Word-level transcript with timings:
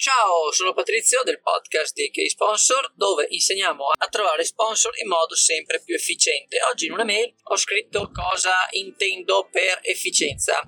Ciao, 0.00 0.50
sono 0.50 0.72
Patrizio 0.72 1.20
del 1.24 1.42
podcast 1.42 1.92
di 1.92 2.08
K-Sponsor 2.08 2.94
dove 2.96 3.26
insegniamo 3.28 3.84
a 3.84 4.08
trovare 4.08 4.46
sponsor 4.46 4.98
in 4.98 5.08
modo 5.08 5.34
sempre 5.36 5.82
più 5.84 5.94
efficiente. 5.94 6.56
Oggi 6.72 6.86
in 6.86 6.92
una 6.92 7.04
mail 7.04 7.34
ho 7.42 7.56
scritto 7.56 8.10
cosa 8.10 8.66
intendo 8.70 9.46
per 9.52 9.78
efficienza. 9.82 10.62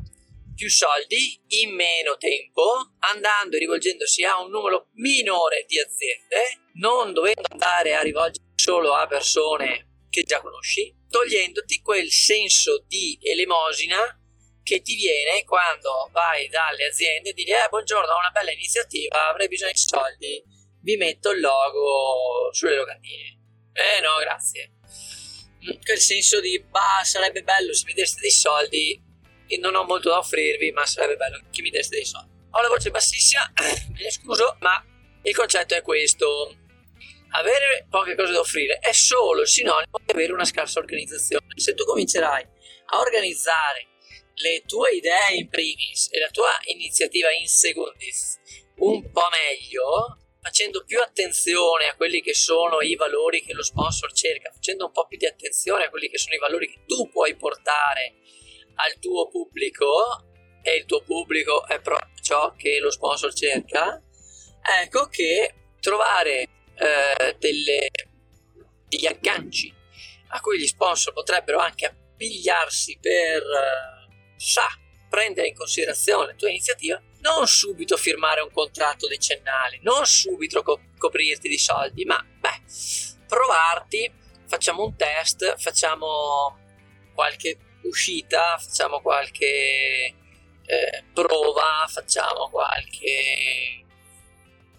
Più 0.54 0.68
soldi 0.68 1.40
in 1.62 1.74
meno 1.74 2.18
tempo, 2.18 2.92
andando 2.98 3.56
e 3.56 3.60
rivolgendosi 3.60 4.22
a 4.22 4.38
un 4.38 4.50
numero 4.50 4.88
minore 4.96 5.64
di 5.66 5.80
aziende, 5.80 6.68
non 6.74 7.14
dovendo 7.14 7.48
andare 7.48 7.94
a 7.94 8.02
rivolgersi 8.02 8.52
solo 8.54 8.92
a 8.92 9.06
persone 9.06 10.04
che 10.10 10.24
già 10.24 10.42
conosci, 10.42 10.94
togliendoti 11.08 11.80
quel 11.80 12.10
senso 12.10 12.84
di 12.86 13.18
elemosina 13.22 14.14
che 14.62 14.80
ti 14.80 14.94
viene 14.94 15.44
quando 15.44 16.08
vai 16.12 16.48
dalle 16.48 16.86
aziende 16.86 17.30
e 17.30 17.32
dici 17.32 17.50
eh 17.50 17.66
buongiorno 17.68 18.12
ho 18.12 18.18
una 18.18 18.30
bella 18.30 18.52
iniziativa 18.52 19.28
avrei 19.28 19.48
bisogno 19.48 19.72
di 19.72 19.78
soldi. 19.78 20.44
Vi 20.80 20.96
metto 20.96 21.30
il 21.30 21.40
logo 21.40 22.52
sulle 22.52 22.76
locandine. 22.76 23.38
Eh 23.72 24.00
no 24.00 24.18
grazie. 24.20 24.72
Mm, 25.64 25.80
quel 25.84 25.98
senso 25.98 26.40
di 26.40 26.60
bah 26.68 27.02
sarebbe 27.04 27.42
bello 27.42 27.72
se 27.72 27.84
mi 27.86 27.92
deste 27.92 28.20
dei 28.20 28.30
soldi 28.30 29.00
e 29.46 29.58
non 29.58 29.74
ho 29.74 29.84
molto 29.84 30.08
da 30.08 30.18
offrirvi 30.18 30.72
ma 30.72 30.86
sarebbe 30.86 31.16
bello 31.16 31.40
che 31.50 31.62
mi 31.62 31.70
deste 31.70 31.96
dei 31.96 32.04
soldi. 32.04 32.30
Ho 32.50 32.60
la 32.60 32.68
voce 32.68 32.90
bassissima 32.90 33.50
me 33.56 34.02
ne 34.02 34.10
scuso 34.10 34.56
ma 34.60 34.84
il 35.22 35.34
concetto 35.34 35.74
è 35.74 35.82
questo. 35.82 36.56
Avere 37.34 37.86
poche 37.88 38.14
cose 38.14 38.32
da 38.32 38.40
offrire 38.40 38.78
è 38.78 38.92
solo 38.92 39.46
sinonimo 39.46 39.98
di 40.04 40.12
avere 40.12 40.32
una 40.32 40.44
scarsa 40.44 40.78
organizzazione. 40.80 41.46
Se 41.54 41.74
tu 41.74 41.84
comincerai 41.84 42.46
a 42.86 42.98
organizzare 42.98 43.91
le 44.34 44.62
tue 44.66 44.96
idee 44.96 45.36
in 45.36 45.48
primis 45.48 46.08
e 46.10 46.18
la 46.18 46.28
tua 46.30 46.50
iniziativa 46.66 47.30
in 47.32 47.46
secondis. 47.46 48.40
Un 48.76 49.10
po' 49.10 49.28
meglio, 49.30 50.18
facendo 50.40 50.84
più 50.84 51.00
attenzione 51.00 51.86
a 51.86 51.94
quelli 51.94 52.20
che 52.20 52.34
sono 52.34 52.80
i 52.80 52.96
valori 52.96 53.42
che 53.42 53.52
lo 53.52 53.62
sponsor 53.62 54.12
cerca, 54.12 54.50
facendo 54.50 54.86
un 54.86 54.92
po' 54.92 55.06
più 55.06 55.16
di 55.18 55.26
attenzione 55.26 55.84
a 55.84 55.90
quelli 55.90 56.08
che 56.08 56.18
sono 56.18 56.34
i 56.34 56.38
valori 56.38 56.68
che 56.68 56.84
tu 56.86 57.08
puoi 57.10 57.36
portare 57.36 58.14
al 58.74 58.98
tuo 58.98 59.28
pubblico 59.28 60.26
e 60.62 60.76
il 60.76 60.84
tuo 60.84 61.02
pubblico 61.02 61.66
è 61.66 61.80
proprio 61.80 62.10
ciò 62.20 62.54
che 62.56 62.78
lo 62.80 62.90
sponsor 62.90 63.32
cerca, 63.32 64.02
ecco 64.82 65.06
che 65.06 65.54
trovare 65.80 66.42
eh, 66.74 67.36
delle, 67.38 67.88
degli 68.88 69.06
agganci 69.06 69.72
a 70.28 70.40
cui 70.40 70.58
gli 70.58 70.66
sponsor 70.66 71.12
potrebbero 71.12 71.58
anche 71.58 71.86
appigliarsi 71.86 72.98
per... 73.00 73.42
Eh, 73.42 74.01
sa 74.42 74.66
prendere 75.08 75.48
in 75.48 75.54
considerazione 75.54 76.26
la 76.26 76.34
tua 76.34 76.48
iniziativa, 76.48 77.00
non 77.20 77.46
subito 77.46 77.96
firmare 77.96 78.40
un 78.40 78.50
contratto 78.50 79.06
decennale, 79.06 79.78
non 79.82 80.04
subito 80.04 80.62
co- 80.62 80.80
coprirti 80.98 81.48
di 81.48 81.58
soldi, 81.58 82.04
ma 82.04 82.24
beh, 82.40 82.62
provarti, 83.28 84.10
facciamo 84.46 84.84
un 84.84 84.96
test, 84.96 85.56
facciamo 85.58 86.58
qualche 87.14 87.58
uscita, 87.82 88.58
facciamo 88.58 89.00
qualche 89.00 90.14
eh, 90.64 91.04
prova, 91.12 91.86
facciamo 91.88 92.48
qualche 92.48 93.84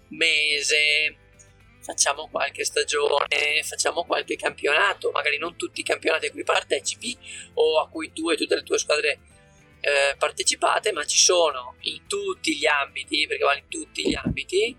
mese, 0.10 1.18
facciamo 1.80 2.28
qualche 2.30 2.66
stagione, 2.66 3.64
facciamo 3.64 4.04
qualche 4.04 4.36
campionato, 4.36 5.12
magari 5.12 5.38
non 5.38 5.56
tutti 5.56 5.82
i 5.82 5.84
campionati 5.84 6.26
a 6.26 6.32
cui 6.32 6.44
partecipi 6.44 7.18
o 7.54 7.80
a 7.80 7.88
cui 7.88 8.12
tu 8.12 8.30
e 8.30 8.36
tutte 8.36 8.56
le 8.56 8.64
tue 8.64 8.80
squadre 8.80 9.20
eh, 9.84 10.16
partecipate, 10.18 10.94
ma 10.94 11.04
ci 11.04 11.18
sono 11.18 11.76
in 11.82 12.08
tutti 12.08 12.56
gli 12.56 12.66
ambiti, 12.66 13.28
perché 13.28 13.44
vale 13.44 13.60
in 13.60 13.68
tutti 13.68 14.08
gli 14.08 14.16
ambiti, 14.16 14.78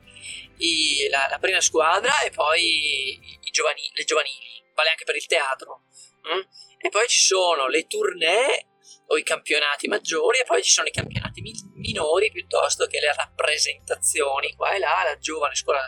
i, 0.56 1.08
la, 1.10 1.26
la, 1.28 1.38
prima 1.38 1.60
squadra 1.60 2.22
e 2.22 2.30
poi 2.30 3.20
i 3.20 3.50
giovanili, 3.50 3.90
le 3.92 4.04
giovanili, 4.04 4.64
vale 4.74 4.88
anche 4.88 5.04
per 5.04 5.16
il 5.16 5.26
teatro. 5.26 5.82
Mm? 6.26 6.40
E 6.78 6.88
poi 6.88 7.06
ci 7.06 7.20
sono 7.20 7.68
le 7.68 7.86
tournée 7.86 8.68
o 9.08 9.18
i 9.18 9.22
campionati 9.22 9.88
maggiori 9.88 10.38
e 10.38 10.44
poi 10.44 10.62
ci 10.62 10.70
sono 10.70 10.88
i 10.88 10.90
campionati 10.90 11.42
mi- 11.42 11.52
minori 11.74 12.30
piuttosto 12.30 12.86
che 12.86 12.98
le 12.98 13.12
rappresentazioni 13.12 14.54
qua 14.54 14.70
e 14.70 14.78
là, 14.78 15.02
la 15.04 15.18
giovane 15.18 15.54
scuola 15.54 15.84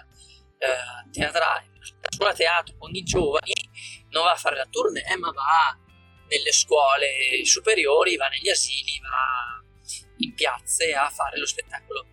eh, 0.58 1.10
teatrale, 1.10 1.70
la 1.78 2.08
scuola 2.10 2.34
teatro 2.34 2.76
con 2.76 2.94
i 2.94 3.02
giovani 3.02 3.54
non 4.10 4.24
va 4.24 4.32
a 4.32 4.36
fare 4.36 4.56
la 4.56 4.66
tournée 4.66 5.16
ma 5.16 5.30
va 5.30 5.85
nelle 6.28 6.52
scuole 6.52 7.44
superiori, 7.44 8.16
va 8.16 8.28
negli 8.28 8.48
asili, 8.48 9.00
va 9.00 9.62
in 10.18 10.34
piazze 10.34 10.92
a 10.92 11.08
fare 11.10 11.38
lo 11.38 11.46
spettacolo. 11.46 12.06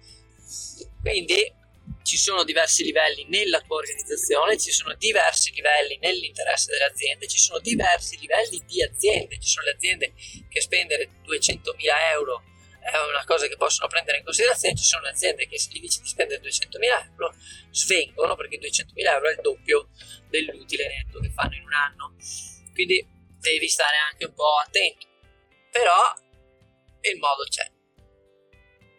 Quindi 1.02 1.62
ci 2.04 2.18
sono 2.18 2.44
diversi 2.44 2.84
livelli 2.84 3.26
nella 3.30 3.62
tua 3.62 3.78
organizzazione, 3.78 4.58
ci 4.58 4.72
sono 4.72 4.94
diversi 4.96 5.52
livelli 5.54 5.98
nell'interesse 6.00 6.72
delle 6.72 6.86
aziende, 6.86 7.28
ci 7.28 7.38
sono 7.38 7.60
diversi 7.60 8.18
livelli 8.20 8.62
di 8.66 8.84
aziende, 8.84 9.40
ci 9.40 9.50
sono 9.50 9.66
le 9.66 9.74
aziende 9.74 10.14
che 10.50 10.62
spendere 10.62 11.10
200.000 11.26 11.62
euro 12.12 12.44
è 12.84 12.98
una 12.98 13.24
cosa 13.26 13.48
che 13.48 13.56
possono 13.56 13.88
prendere 13.88 14.18
in 14.18 14.26
considerazione, 14.26 14.76
ci 14.76 14.84
sono 14.84 15.08
aziende 15.08 15.48
che 15.48 15.58
se 15.58 15.70
gli 15.72 15.80
dici 15.80 16.02
di 16.02 16.08
spendere 16.08 16.42
200.000 16.42 17.12
euro 17.12 17.34
svengono 17.72 18.36
perché 18.36 18.60
200.000 18.60 18.92
euro 18.96 19.30
è 19.30 19.32
il 19.32 19.40
doppio 19.42 19.90
dell'utile 20.30 20.88
netto 20.88 21.20
che 21.20 21.30
fanno 21.30 21.56
in 21.56 21.64
un 21.64 21.74
anno. 21.74 22.16
Quindi 22.74 23.08
devi 23.44 23.68
stare 23.68 23.98
anche 24.10 24.26
un 24.26 24.34
po' 24.34 24.58
attento. 24.66 25.08
Però 25.70 25.98
il 27.02 27.18
modo 27.20 27.44
c'è. 27.50 27.70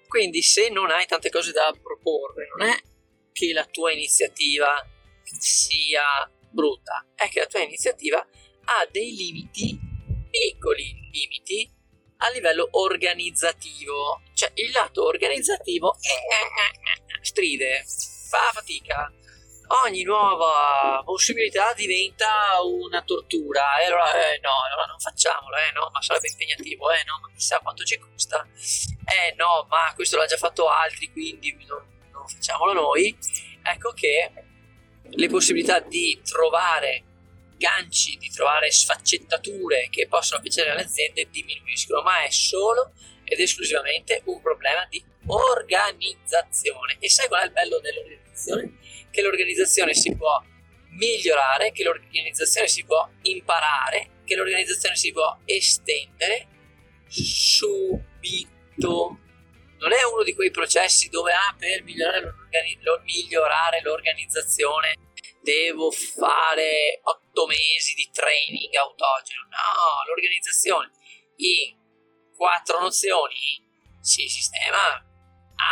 Quindi 0.07 0.43
se 0.43 0.69
non 0.69 0.91
hai 0.91 1.07
tante 1.07 1.31
cose 1.31 1.51
da 1.51 1.75
proporre, 1.83 2.49
non 2.57 2.69
è 2.69 2.77
che 3.33 3.53
la 3.53 3.65
tua 3.65 3.91
iniziativa 3.91 4.87
sia 5.23 6.31
brutta, 6.51 7.05
è 7.15 7.29
che 7.29 7.41
la 7.41 7.47
tua 7.47 7.61
iniziativa 7.61 8.19
ha 8.19 8.87
dei 8.91 9.15
limiti, 9.15 9.77
piccoli 10.31 11.11
limiti, 11.11 11.69
a 12.19 12.31
livello 12.31 12.69
organizzativo. 12.73 14.23
Cioè 14.35 14.53
il 14.55 14.71
lato 14.71 15.05
organizzativo 15.05 15.97
stride, 17.23 17.85
fa 18.29 18.51
fatica, 18.53 19.13
ogni 19.85 20.03
nuova 20.03 21.03
possibilità 21.05 21.73
diventa 21.75 22.61
una 22.63 23.03
tortura 23.03 23.81
e 23.81 23.87
allora 23.87 24.13
eh, 24.13 24.39
no, 24.43 24.51
allora 24.67 24.87
non 24.87 24.99
facciamolo, 24.99 25.57
eh 25.57 25.73
no, 25.73 25.89
ma 25.93 26.03
sarebbe 26.03 26.29
impegnativo, 26.29 26.91
eh 26.91 27.03
no, 27.07 27.19
ma 27.21 27.31
chissà 27.35 27.59
quanto 27.61 27.85
ci 27.85 27.99
costa, 27.99 28.47
eh 28.47 29.35
no, 29.37 29.67
ma 29.69 29.93
questo 29.95 30.17
l'ha 30.17 30.27
già 30.27 30.37
fatto 30.37 30.69
altri, 30.69 31.11
quindi 31.11 31.57
non, 31.67 31.83
non 32.13 32.27
facciamolo 32.27 32.73
noi. 32.73 33.17
Ecco 33.63 33.93
che 33.93 34.33
le 35.03 35.29
possibilità 35.29 35.81
di 35.81 36.21
trovare 36.25 37.05
ganci, 37.57 38.17
di 38.17 38.29
trovare 38.29 38.71
sfaccettature 38.71 39.89
che 39.91 40.07
possono 40.09 40.43
piacere 40.43 40.71
alle 40.71 40.83
aziende 40.83 41.29
diminuiscono, 41.31 42.03
ma 42.03 42.23
è 42.23 42.31
solo 42.31 42.93
ed 43.25 43.41
esclusivamente 43.41 44.21
un 44.27 44.41
problema 44.43 44.87
di 44.89 45.03
organizzazione. 45.27 46.97
E 46.99 47.09
sai 47.09 47.29
qual 47.29 47.43
è 47.43 47.45
il 47.47 47.53
bello 47.53 47.79
dell'organizzazione? 47.81 48.73
Che 49.15 49.23
l'organizzazione 49.23 49.95
si 49.95 50.13
può 50.17 50.43
migliorare, 50.97 51.71
che 51.71 51.85
l'organizzazione 51.85 52.67
si 52.67 52.85
può 52.85 53.09
imparare, 53.23 54.23
che 54.25 54.35
l'organizzazione 54.35 54.97
si 54.97 55.13
può 55.13 55.39
estendere 55.45 56.49
subito. 57.07 58.59
Non 59.79 59.93
è 59.93 60.03
uno 60.13 60.25
di 60.25 60.35
quei 60.35 60.51
processi 60.51 61.09
dove 61.11 61.33
ah, 61.33 61.55
per 61.57 61.85
migliorare, 61.85 62.35
migliorare 63.05 63.81
l'organizzazione 63.83 64.95
devo 65.43 65.91
fare 65.93 67.01
otto 67.03 67.47
mesi 67.47 67.95
di 67.95 68.09
training 68.11 68.75
autogeno. 68.75 69.43
No, 69.51 70.09
l'organizzazione 70.09 70.91
in 71.37 71.77
quattro 72.35 72.81
nozioni 72.81 73.63
si 74.01 74.27
sistema 74.27 75.14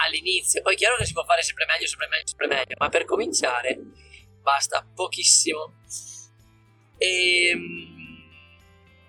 all'inizio. 0.04 0.62
Poi 0.62 0.74
è 0.74 0.76
chiaro 0.76 0.96
che 0.96 1.04
si 1.04 1.12
può 1.12 1.24
fare 1.24 1.42
sempre 1.42 1.66
meglio, 1.66 1.86
sempre 1.86 2.08
meglio, 2.08 2.26
sempre 2.26 2.46
meglio, 2.46 2.74
ma 2.78 2.88
per 2.88 3.04
cominciare 3.04 3.78
basta 4.40 4.86
pochissimo. 4.94 5.80
E 6.98 7.48
ehm, 7.48 8.00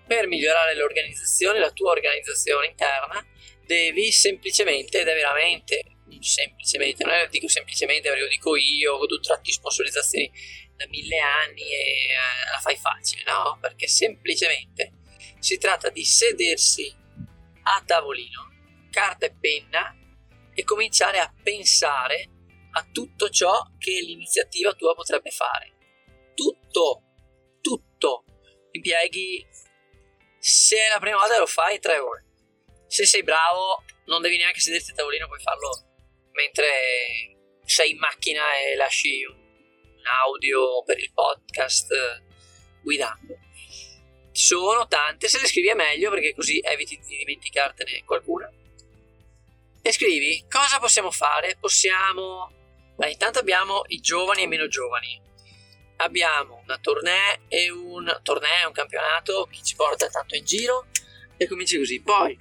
per 0.06 0.26
migliorare 0.26 0.74
l'organizzazione, 0.74 1.58
la 1.58 1.70
tua 1.70 1.92
organizzazione 1.92 2.66
interna, 2.66 3.24
devi 3.64 4.12
semplicemente, 4.12 5.00
ed 5.00 5.08
è 5.08 5.14
veramente 5.14 5.82
semplicemente, 6.20 7.04
non 7.04 7.14
è 7.14 7.28
dico 7.28 7.48
semplicemente 7.48 8.08
perché 8.08 8.22
lo 8.22 8.28
dico 8.28 8.56
io, 8.56 9.04
tu 9.06 9.18
tratti 9.20 9.52
sponsorizzazioni 9.52 10.30
da 10.76 10.86
mille 10.88 11.18
anni 11.18 11.62
e 11.62 12.10
eh, 12.10 12.50
la 12.50 12.58
fai 12.60 12.76
facile, 12.76 13.22
no? 13.26 13.58
Perché 13.60 13.88
semplicemente 13.88 14.92
si 15.38 15.58
tratta 15.58 15.90
di 15.90 16.04
sedersi 16.04 16.94
a 17.62 17.82
tavolino, 17.84 18.52
carta 18.90 19.26
e 19.26 19.34
penna 19.38 19.96
e 20.54 20.64
cominciare 20.64 21.18
a 21.18 21.32
pensare 21.42 22.30
a 22.72 22.88
tutto 22.92 23.28
ciò 23.28 23.52
che 23.78 23.92
l'iniziativa 24.00 24.72
tua 24.72 24.94
potrebbe 24.94 25.30
fare. 25.30 25.76
Tutto, 26.34 27.02
tutto. 27.60 28.24
Impieghi, 28.72 29.46
se 30.38 30.76
è 30.76 30.88
la 30.92 30.98
prima 30.98 31.18
volta 31.18 31.38
lo 31.38 31.46
fai, 31.46 31.78
tre 31.78 31.98
ore. 31.98 32.24
Se 32.86 33.06
sei 33.06 33.22
bravo, 33.22 33.84
non 34.06 34.20
devi 34.20 34.36
neanche 34.36 34.60
sederti 34.60 34.90
a 34.90 34.94
tavolino, 34.94 35.26
puoi 35.26 35.40
farlo 35.40 35.70
mentre 36.32 36.66
sei 37.64 37.92
in 37.92 37.98
macchina 37.98 38.42
e 38.58 38.76
lasci 38.76 39.24
un 39.24 40.02
audio 40.06 40.82
per 40.82 40.98
il 40.98 41.12
podcast 41.12 41.88
guidando. 42.82 43.38
Sono 44.32 44.86
tante, 44.86 45.28
se 45.28 45.40
le 45.40 45.46
scrivi 45.46 45.68
è 45.68 45.74
meglio 45.74 46.10
perché 46.10 46.34
così 46.34 46.60
eviti 46.62 46.98
di 46.98 47.18
dimenticartene 47.18 48.02
qualcuna. 48.04 48.50
E 49.86 49.92
scrivi 49.92 50.46
cosa 50.48 50.78
possiamo 50.78 51.10
fare? 51.10 51.58
Possiamo. 51.60 52.50
Beh, 52.96 53.10
intanto 53.10 53.38
abbiamo 53.38 53.82
i 53.88 54.00
giovani 54.00 54.40
e 54.40 54.44
i 54.44 54.46
meno 54.46 54.66
giovani. 54.66 55.20
Abbiamo 55.96 56.62
una 56.64 56.78
tournée 56.78 57.42
e 57.48 57.70
un 57.70 58.18
tournée, 58.22 58.64
un 58.64 58.72
campionato 58.72 59.46
che 59.50 59.62
ci 59.62 59.74
porta 59.74 60.08
tanto 60.08 60.36
in 60.36 60.44
giro 60.46 60.86
e 61.36 61.46
cominci 61.46 61.76
così. 61.76 62.00
Poi 62.00 62.34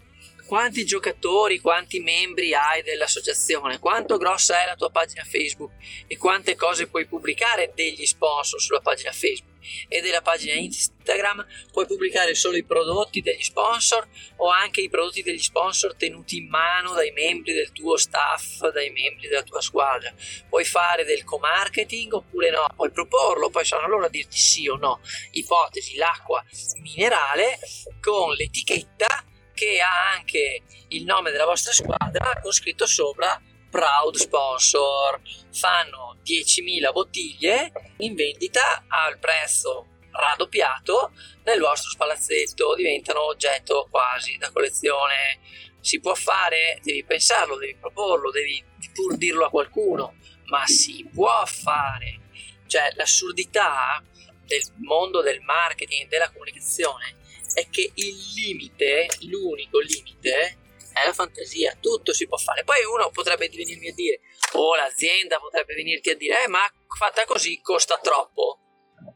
quanti 0.46 0.86
giocatori, 0.86 1.60
quanti 1.60 2.00
membri 2.00 2.54
hai 2.54 2.82
dell'associazione, 2.84 3.80
quanto 3.80 4.18
grossa 4.18 4.62
è 4.62 4.66
la 4.66 4.76
tua 4.76 4.90
pagina 4.90 5.24
Facebook 5.24 5.72
e 6.08 6.18
quante 6.18 6.56
cose 6.56 6.88
puoi 6.88 7.06
pubblicare 7.06 7.72
degli 7.74 8.06
sponsor 8.06 8.62
sulla 8.62 8.82
pagina 8.82 9.12
Facebook 9.12 9.52
e 9.88 10.02
della 10.02 10.22
pagina 10.22 10.54
Instagram, 10.54 11.46
puoi 11.72 11.86
pubblicare 11.86 12.36
solo 12.36 12.58
i 12.58 12.64
prodotti 12.64 13.22
degli 13.22 13.42
sponsor 13.42 14.08
o 14.38 14.50
anche 14.50 14.82
i 14.82 14.90
prodotti 14.90 15.24
degli 15.24 15.42
sponsor 15.42 15.96
tenuti 15.96 16.38
in 16.38 16.50
mano 16.50 16.94
dai 16.94 17.12
membri 17.12 17.54
del 17.54 17.72
tuo 17.72 17.98
staff, 17.98 18.70
dai 18.70 18.90
membri 18.90 19.28
della 19.28 19.44
tua 19.44 19.62
squadra. 19.62 20.14
Puoi 20.50 20.66
fare 20.66 21.06
del 21.06 21.24
co-marketing 21.24 22.14
oppure 22.14 22.52
no, 22.52 22.68
puoi 22.76 22.92
proporlo, 22.92 23.50
poi 23.50 23.66
sono 23.66 23.88
loro 23.88 24.06
a 24.06 24.10
dirti 24.10 24.38
sì 24.38 24.68
o 24.68 24.76
no. 24.76 25.00
Ipotesi, 25.32 25.96
l'acqua 25.96 26.44
minerale 26.82 27.60
con 28.02 28.34
l'etichetta 28.34 29.26
che 29.54 29.80
ha 29.80 30.12
anche 30.16 30.64
il 30.90 31.04
nome 31.06 31.32
della 31.32 31.46
vostra 31.46 31.72
squadra 31.72 32.40
con 32.42 32.52
scritto 32.52 32.86
sopra 32.86 33.42
Proud 33.70 34.16
Sponsor. 34.16 35.22
Fanno 35.52 36.18
10.000 36.24 36.92
bottiglie 36.92 37.72
in 37.98 38.16
vendita 38.16 38.86
al 38.88 39.18
prezzo 39.20 39.88
raddoppiato 40.12 41.12
nel 41.44 41.60
vostro 41.60 41.90
spalazzetto, 41.90 42.76
diventano 42.76 43.26
oggetto 43.26 43.88
quasi 43.90 44.38
da 44.38 44.52
collezione. 44.52 45.40
Si 45.80 46.00
può 46.00 46.14
fare, 46.14 46.80
devi 46.84 47.04
pensarlo, 47.04 47.58
devi 47.58 47.76
proporlo, 47.76 48.32
devi 48.32 48.64
pur 48.94 49.18
dirlo 49.18 49.46
a 49.46 49.50
qualcuno, 49.50 50.16
ma 50.46 50.66
si 50.66 51.08
può 51.12 51.44
fare. 51.46 52.22
Cioè 52.68 52.94
l'assurdità 52.96 54.02
del 54.46 54.62
mondo 54.78 55.22
del 55.22 55.42
marketing 55.42 56.08
della 56.08 56.30
comunicazione 56.30 57.22
è 57.54 57.70
che 57.70 57.92
il 57.94 58.16
limite, 58.36 59.08
l'unico 59.22 59.80
limite, 59.80 60.58
è 60.94 61.06
la 61.06 61.14
fantasia, 61.14 61.78
tutto 61.80 62.14
si 62.14 62.28
può 62.28 62.38
fare. 62.38 62.64
Poi 62.64 62.84
uno 62.86 63.10
potrebbe 63.10 63.50
venirmi 63.50 63.90
a 63.90 63.94
dire, 63.94 64.20
o 64.54 64.60
oh, 64.60 64.76
l'azienda 64.76 65.40
potrebbe 65.40 65.74
venirti 65.74 66.12
a 66.12 66.16
dire, 66.16 66.44
eh, 66.44 66.48
ma 66.48 66.62
fatta 66.98 67.26
così 67.26 67.60
costa 67.62 67.98
troppo. 68.02 68.60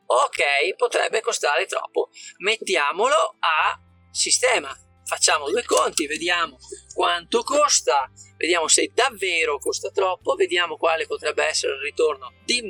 Ok, 0.06 0.76
potrebbe 0.76 1.22
costare 1.22 1.66
troppo. 1.66 2.10
Mettiamolo 2.38 3.36
a 3.40 3.80
sistema 4.12 4.76
facciamo 5.08 5.50
due 5.50 5.64
conti, 5.64 6.06
vediamo 6.06 6.58
quanto 6.94 7.42
costa, 7.44 8.12
vediamo 8.36 8.68
se 8.68 8.92
davvero 8.94 9.58
costa 9.58 9.90
troppo, 9.90 10.36
vediamo 10.36 10.76
quale 10.76 11.08
potrebbe 11.08 11.46
essere 11.46 11.76
il 11.76 11.80
ritorno 11.80 12.34
di 12.44 12.62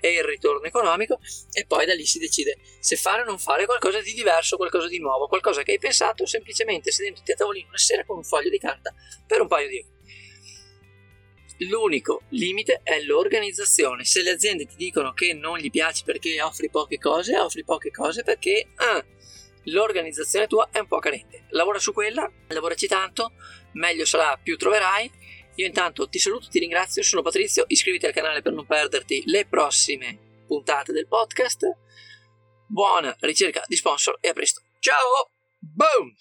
e 0.00 0.12
il 0.14 0.24
ritorno 0.24 0.66
economico 0.66 1.20
e 1.52 1.64
poi 1.66 1.86
da 1.86 1.94
lì 1.94 2.04
si 2.04 2.18
decide 2.18 2.58
se 2.80 2.96
fare 2.96 3.22
o 3.22 3.24
non 3.24 3.38
fare 3.38 3.66
qualcosa 3.66 4.00
di 4.00 4.12
diverso, 4.12 4.56
qualcosa 4.56 4.88
di 4.88 4.98
nuovo, 4.98 5.28
qualcosa 5.28 5.62
che 5.62 5.72
hai 5.72 5.78
pensato 5.78 6.26
semplicemente 6.26 6.90
sedendoti 6.90 7.30
a 7.32 7.36
tavolino 7.36 7.68
una 7.68 7.78
sera 7.78 8.04
con 8.04 8.16
un 8.16 8.24
foglio 8.24 8.50
di 8.50 8.58
carta 8.58 8.92
per 9.26 9.40
un 9.40 9.46
paio 9.46 9.68
di 9.68 9.78
euro. 9.78 9.92
L'unico 11.58 12.22
limite 12.30 12.80
è 12.82 13.00
l'organizzazione. 13.02 14.04
Se 14.04 14.22
le 14.22 14.30
aziende 14.30 14.66
ti 14.66 14.74
dicono 14.74 15.12
che 15.12 15.32
non 15.34 15.58
gli 15.58 15.70
piaci 15.70 16.02
perché 16.02 16.42
offri 16.42 16.68
poche 16.68 16.98
cose, 16.98 17.38
offri 17.38 17.62
poche 17.62 17.92
cose 17.92 18.24
perché 18.24 18.66
ah, 18.74 19.04
l'organizzazione 19.64 20.46
tua 20.46 20.68
è 20.70 20.78
un 20.78 20.86
po' 20.86 20.98
carente. 20.98 21.46
Lavora 21.50 21.78
su 21.78 21.92
quella, 21.92 22.30
lavoraci 22.48 22.86
tanto, 22.86 23.32
meglio 23.72 24.04
sarà, 24.04 24.38
più 24.42 24.56
troverai. 24.56 25.10
Io 25.56 25.66
intanto 25.66 26.08
ti 26.08 26.18
saluto, 26.18 26.48
ti 26.48 26.58
ringrazio, 26.58 27.02
sono 27.02 27.22
Patrizio, 27.22 27.64
iscriviti 27.68 28.06
al 28.06 28.12
canale 28.12 28.42
per 28.42 28.52
non 28.52 28.66
perderti 28.66 29.22
le 29.26 29.46
prossime 29.46 30.18
puntate 30.46 30.92
del 30.92 31.06
podcast. 31.06 31.66
Buona 32.66 33.14
ricerca 33.20 33.62
di 33.66 33.76
sponsor 33.76 34.18
e 34.20 34.28
a 34.28 34.32
presto. 34.32 34.62
Ciao! 34.80 35.30
Boom! 35.58 36.14